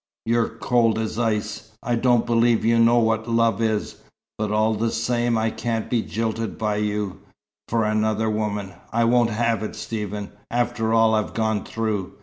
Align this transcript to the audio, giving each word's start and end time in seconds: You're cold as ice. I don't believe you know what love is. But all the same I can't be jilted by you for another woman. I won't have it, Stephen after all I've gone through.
You're 0.25 0.49
cold 0.49 0.97
as 0.97 1.19
ice. 1.19 1.73
I 1.83 1.93
don't 1.93 2.25
believe 2.25 2.65
you 2.65 2.79
know 2.79 2.97
what 2.97 3.29
love 3.29 3.61
is. 3.61 3.97
But 4.39 4.49
all 4.51 4.73
the 4.73 4.89
same 4.89 5.37
I 5.37 5.51
can't 5.51 5.91
be 5.91 6.01
jilted 6.01 6.57
by 6.57 6.77
you 6.77 7.19
for 7.67 7.83
another 7.85 8.27
woman. 8.27 8.73
I 8.91 9.03
won't 9.03 9.29
have 9.29 9.61
it, 9.61 9.75
Stephen 9.75 10.31
after 10.49 10.91
all 10.91 11.13
I've 11.13 11.35
gone 11.35 11.63
through. 11.63 12.13